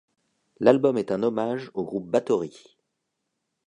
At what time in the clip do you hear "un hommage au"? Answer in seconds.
1.11-1.83